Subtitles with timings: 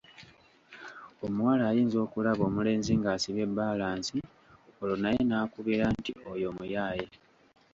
[1.25, 4.17] Omuwala ayinza okulaba omulenzi ng’asibye bbalansi
[4.81, 7.07] olwo naye n’akubira nti oyo muyaaye.